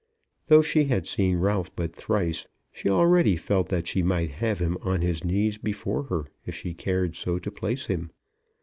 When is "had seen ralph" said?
0.85-1.75